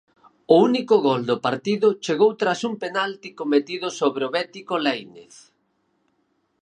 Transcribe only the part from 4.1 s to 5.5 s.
o bético Lainez.